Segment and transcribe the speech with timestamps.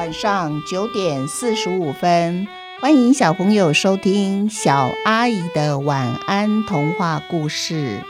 [0.00, 2.48] 晚上九点四十五分，
[2.80, 8.00] 欢迎小朋友收听小阿姨的晚安童话故事。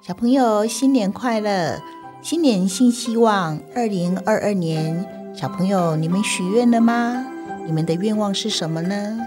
[0.00, 1.82] 小朋友，新年快乐！
[2.22, 7.26] 新年新希望，二零二二年，小朋友，你们许愿了吗？
[7.66, 9.18] 你们的愿望是什么呢？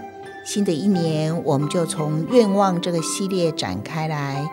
[0.46, 4.48] 新的一年，我们就从愿望这个系列展开来。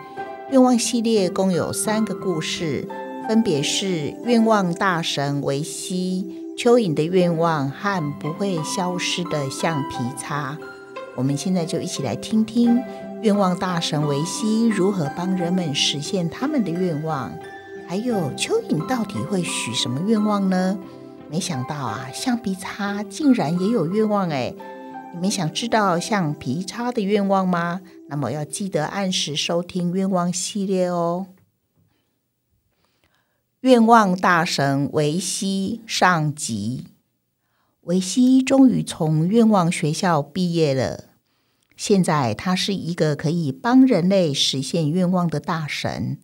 [0.51, 2.87] 愿望系列共有三个故事，
[3.27, 10.57] 分别是愿望大神维西、蚯蚓的愿望和不会消失的橡皮擦。
[11.15, 12.77] 我们现在就一起来听听
[13.21, 17.31] 愿望大神维西如何帮人们实现他们的愿望，
[17.87, 20.77] 还有蚯蚓到底会许什么愿望呢？
[21.35, 24.55] 没想到啊，橡皮擦竟然也有愿望哎！
[25.13, 27.81] 你们想知道橡皮擦的愿望吗？
[28.07, 31.27] 那么要记得按时收听愿望系列哦。
[33.59, 36.85] 愿望大神维西上集，
[37.81, 41.03] 维西终于从愿望学校毕业了。
[41.75, 46.17] 现在他是一个可以帮人类实现愿望的大神。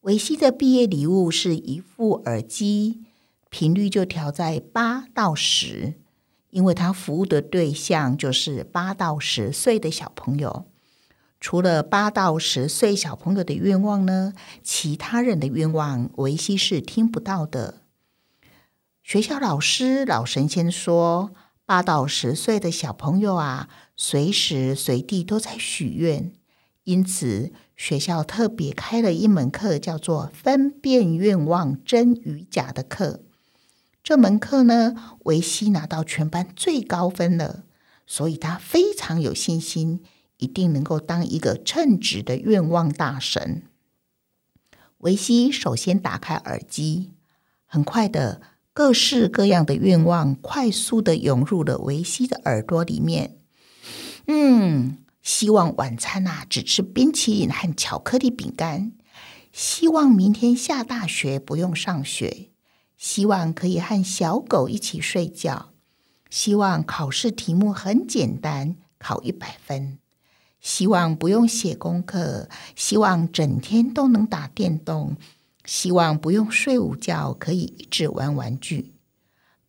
[0.00, 3.04] 维西的毕业礼物是一副耳机。
[3.50, 5.94] 频率就调在八到十，
[6.50, 10.66] 因为他服务的对象就是八到十岁的小朋友。
[11.40, 14.32] 除了八到十岁小朋友的愿望呢，
[14.62, 17.82] 其他人的愿望维西是听不到的。
[19.02, 21.32] 学校老师老神仙说，
[21.64, 26.32] 八到十岁的小朋友啊，随时随地都在许愿，
[26.84, 33.20] 因此学校特别开了一门课，叫做分辨愿望真与假的课。
[34.02, 37.64] 这门课呢，维西拿到全班最高分了，
[38.06, 40.00] 所以他非常有信心，
[40.38, 43.64] 一定能够当一个称职的愿望大神。
[44.98, 47.12] 维西首先打开耳机，
[47.66, 48.40] 很快的，
[48.72, 53.38] 各式各样的愿望快速的涌入了维西的耳朵里面。
[54.26, 58.92] 嗯，希望晚餐呐只吃冰淇淋和巧克力饼干，
[59.52, 62.48] 希望明天下大雪不用上学。
[62.98, 65.70] 希望可以和小狗一起睡觉。
[66.28, 69.98] 希望考试题目很简单，考一百分。
[70.60, 72.48] 希望不用写功课。
[72.74, 75.16] 希望整天都能打电动。
[75.64, 78.94] 希望不用睡午觉，可以一直玩玩具。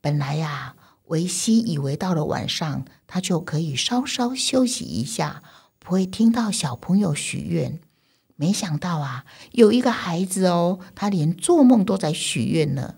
[0.00, 0.74] 本来呀，
[1.06, 5.42] 维西以为到了晚上，他就可以稍稍休息一下，
[5.78, 7.80] 不会听到小朋友许愿。
[8.34, 12.96] 没想到啊，有一个孩子哦，他连做梦都在许愿呢。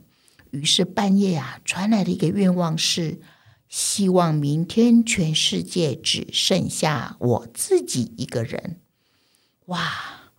[0.52, 3.22] 于是半夜啊，传来的一个愿望是：
[3.70, 8.78] 希望明天全世界只剩下我自己一个人。
[9.66, 10.30] 哇！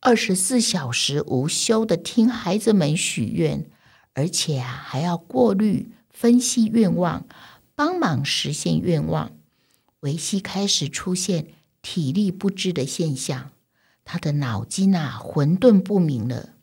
[0.00, 3.70] 二十四小时无休的听孩子们许愿，
[4.14, 7.28] 而且啊，还要过滤、分析愿望，
[7.76, 9.30] 帮忙实现愿望。
[10.00, 11.46] 维西开始出现
[11.80, 13.52] 体力不支的现象，
[14.04, 16.54] 他的脑筋啊混沌不明了。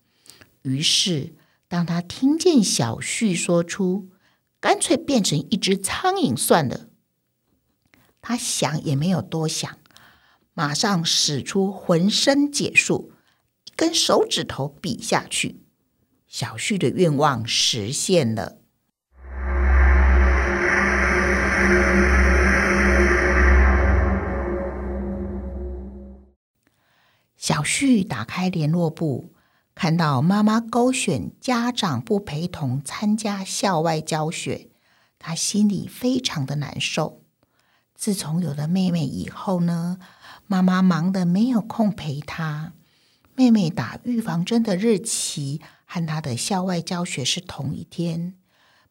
[0.64, 1.34] 于是。
[1.70, 4.10] 当他听见小旭说出
[4.62, 6.88] “干脆变成一只苍蝇算了”，
[8.22, 9.78] 他想也没有多想，
[10.54, 13.12] 马上使出浑身解数，
[13.66, 15.62] 一根手指头比下去，
[16.26, 18.60] 小旭的愿望实现了。
[27.36, 29.34] 小旭打开联络簿。
[29.80, 34.70] 看到妈妈勾选家长不陪同参加校外教学，
[35.20, 37.22] 他心里非常的难受。
[37.94, 40.00] 自从有了妹妹以后呢，
[40.48, 42.74] 妈妈忙得没有空陪她。
[43.36, 48.34] 妹妹打预防针的日期和她的校外教学是同一天，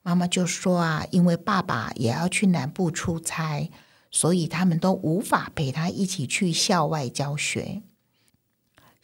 [0.03, 3.73] 妈妈就说啊，因为爸爸也要去南部出差，
[4.13, 7.83] 所以他们都无法陪她一起去校外教学。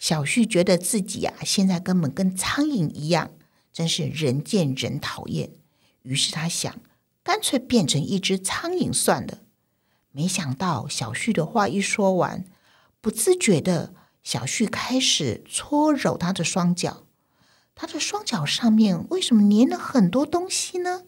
[0.02, 3.30] 小旭觉得自己啊，现在根本跟苍蝇一样，
[3.72, 5.52] 真是人见人讨厌。
[6.02, 6.74] 于是他想，
[7.22, 9.42] 干脆变成一只苍蝇算了。
[10.10, 12.44] 没想到小旭的话一说完，
[13.00, 13.94] 不自觉的，
[14.24, 17.06] 小旭开始搓揉他的双脚。
[17.76, 21.02] 他的双脚上面为什么粘了很多东西呢？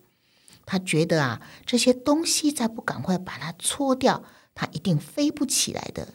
[0.65, 4.23] 他觉得啊，这些东西再不赶快把它搓掉，
[4.55, 6.15] 他一定飞不起来的。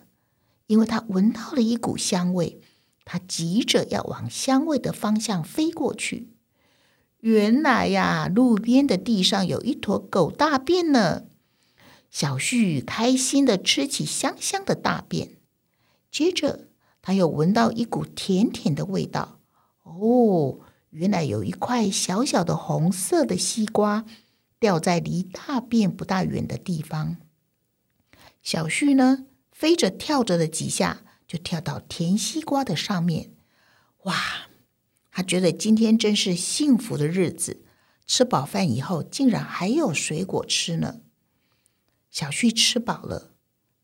[0.68, 2.62] 因为他闻到了一股香味。
[3.11, 6.29] 他急着要往香味的方向飞过去，
[7.21, 11.23] 原来呀，路边的地上有一坨狗大便呢。
[12.11, 15.38] 小旭开心的吃起香香的大便，
[16.11, 16.67] 接着
[17.01, 19.39] 他又闻到一股甜甜的味道。
[19.81, 20.59] 哦，
[20.91, 24.06] 原来有一块小小的红色的西瓜
[24.59, 27.17] 掉在离大便不大远的地方。
[28.44, 33.30] 小旭呢，飞着跳着的几下，就跳到甜西瓜的上面。
[34.06, 34.50] 哇，
[35.12, 37.64] 他觉得今天真是幸福的日子。
[38.08, 41.02] 吃饱饭以后，竟然还有水果吃呢。
[42.10, 43.36] 小旭吃饱了，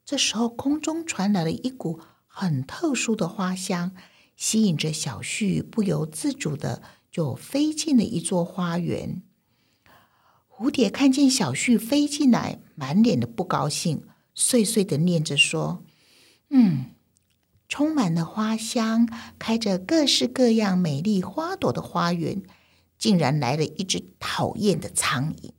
[0.04, 3.92] 这时候空中传来了一股很特殊的花香，
[4.36, 6.82] 吸引着小旭，不由自主的
[7.12, 9.22] 就飞进了一座花园。
[10.50, 15.84] 蝴蝶看见小旭飞进来，满脸的不高兴，碎碎的念着说
[16.50, 16.95] ：“嗯，
[17.68, 19.10] 充满了花香，
[19.40, 22.44] 开着各式各样美丽花朵的花园，
[22.98, 25.52] 竟然来了一只讨厌的苍蝇。”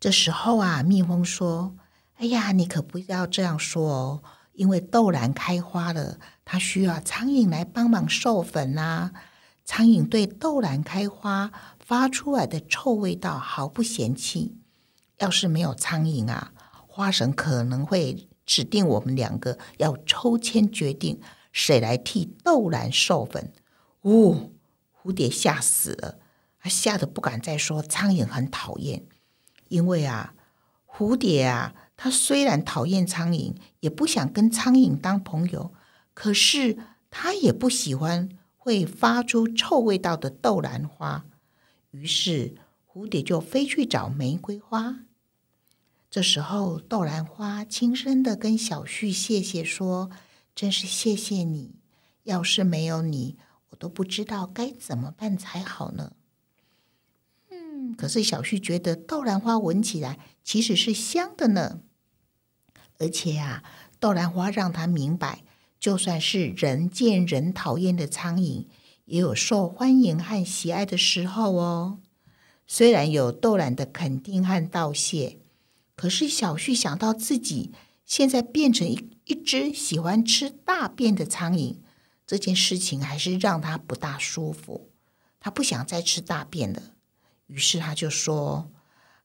[0.00, 1.76] 这时候啊，蜜蜂说
[2.18, 4.22] ：“哎呀，你可不要这样说哦，
[4.52, 9.12] 因为豆兰开花了，它需要苍蝇来帮忙授粉呐。
[9.64, 14.58] 苍蝇对豆兰开花发出来的臭味道毫不嫌弃。
[15.18, 16.52] 要是没有苍蝇啊，
[16.86, 21.20] 花神可能会指定我们两个要抽签决定
[21.52, 23.52] 谁来替豆兰授粉。”
[24.02, 24.52] 呜，
[25.02, 26.18] 蝴蝶吓死了，
[26.60, 29.06] 它吓得不敢再说苍蝇很讨厌。
[29.68, 30.34] 因为啊，
[30.86, 35.72] 蝴蝶啊，它虽然讨厌苍蝇，也不想跟苍蝇当朋友，
[36.12, 36.76] 可是
[37.10, 41.24] 它也不喜欢会发出臭味道的豆兰花。
[41.90, 42.56] 于是
[42.86, 45.03] 蝴蝶就飞去找玫瑰花。
[46.14, 50.10] 这时候，豆兰花轻声的跟小旭谢谢说
[50.54, 51.74] ：“真是谢谢你，
[52.22, 53.36] 要是没有你，
[53.70, 56.12] 我都不知道该怎么办才好呢。”
[57.98, 61.80] 可是小旭觉得豆兰花闻起来其实是香的呢，
[63.00, 63.64] 而且啊，
[63.98, 65.42] 豆兰花让他明白，
[65.80, 68.66] 就算是人见人讨厌的苍蝇，
[69.06, 71.98] 也有受欢迎和喜爱的时候哦。
[72.68, 75.40] 虽然有豆兰的肯定和道谢，
[75.96, 77.72] 可是小旭想到自己
[78.04, 81.76] 现在变成一一只喜欢吃大便的苍蝇，
[82.26, 84.90] 这件事情还是让他不大舒服。
[85.40, 86.82] 他不想再吃大便了。
[87.46, 88.70] 于是他就说：“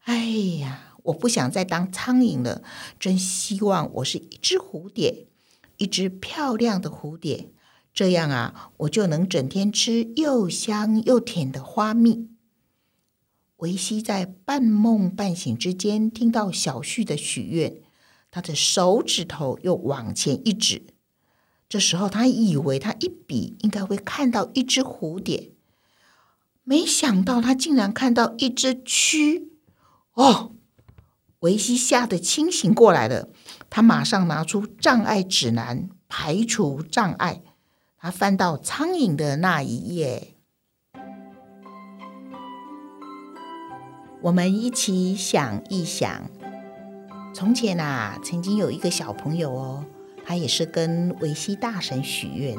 [0.04, 0.26] 哎
[0.60, 2.62] 呀，我不想再当苍蝇了，
[3.00, 5.28] 真希望我是一只蝴蝶，
[5.78, 7.52] 一只漂亮的蝴蝶。
[7.94, 12.29] 这样啊，我就能整天吃又香又甜的花蜜。”
[13.60, 17.82] 维西在半梦半醒之间听到小旭的许愿，
[18.32, 20.84] 他的手指头又往前一指。
[21.68, 25.52] 这时候他以为他一笔应该会看到一只蝴蝶。
[26.64, 29.50] 没想到他竟然看到一只蛆
[30.14, 30.52] 哦！
[31.40, 33.30] 维西吓得清醒过来了，
[33.70, 37.42] 他马上拿出障碍指南排除障碍。
[37.98, 40.36] 他翻到苍蝇的那一页，
[44.22, 46.30] 我们一起想一想：
[47.34, 49.86] 从前啊，曾经有一个小朋友哦，
[50.26, 52.58] 他也是跟维西大神许愿。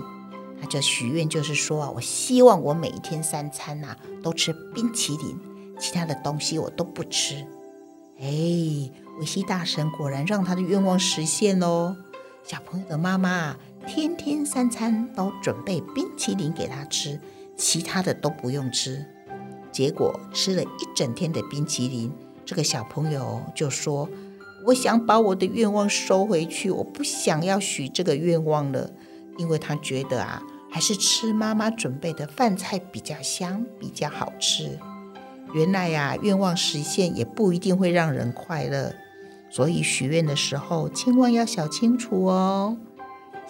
[0.58, 5.38] 他就许愿，就是说啊，我希望我每一天三餐呐都吃冰淇淋，
[5.78, 7.46] 其他的东西我都不吃。
[8.18, 8.26] 哎，
[9.18, 11.96] 维西大神果然让他的愿望实现喽！
[12.42, 17.20] 小朋友的妈妈天天三餐都准备冰淇淋给他吃，
[17.56, 19.06] 其他的都不用吃。
[19.80, 22.12] 结果吃了一整天的冰淇淋，
[22.44, 24.06] 这个小朋友就说
[24.66, 28.90] ：“我想把我的愿望收回去，我不想要许这个愿望了。”
[29.38, 34.78] 因为他觉得啊，还是吃妈妈准备的饭菜比较香，比较好吃。
[35.54, 38.94] 原来呀，愿望实现也不一定会让人快乐，
[39.48, 42.76] 所以许愿的时候千万要想清楚哦。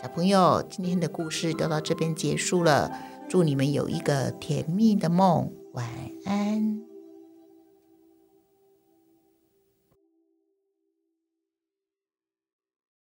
[0.00, 2.92] 小朋友，今天的故事就到这边结束了，
[3.28, 5.86] 祝你们有一个甜蜜的梦，晚
[6.24, 6.89] 安。